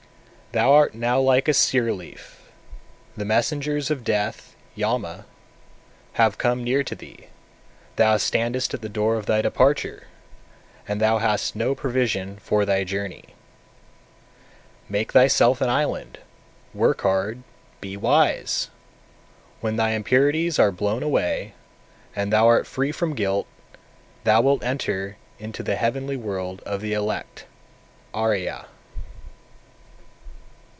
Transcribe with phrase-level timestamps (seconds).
[0.53, 2.51] Thou art now like a sear leaf,
[3.15, 5.23] the messengers of death (Yama)
[6.19, 7.27] have come near to thee;
[7.95, 10.07] thou standest at the door of thy departure,
[10.85, 13.19] and thou hast no provision for thy journey.
[14.89, 14.91] 236.
[14.91, 16.19] Make thyself an island,
[16.73, 17.43] work hard,
[17.79, 18.69] be wise!
[19.61, 21.53] When thy impurities are blown away,
[22.13, 23.47] and thou art free from guilt,
[24.25, 27.45] thou wilt enter into the heavenly world of the elect
[28.13, 28.65] (Ariya).